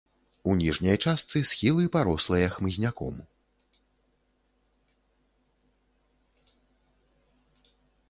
У 0.51 0.53
ніжняй 0.61 0.97
частцы 1.09 1.41
схілы 1.49 1.85
парослыя 1.97 2.49
хмызняком. 2.57 3.21